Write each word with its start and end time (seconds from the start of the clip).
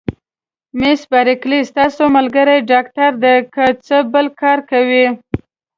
مس 0.79 1.01
بارکلي: 1.11 1.59
ستاسي 1.71 2.05
ملګری 2.17 2.57
ډاکټر 2.71 3.11
دی، 3.23 3.35
که 3.53 3.63
څه 3.85 3.97
بل 4.13 4.27
کار 4.41 4.59
کوي؟ 4.71 5.05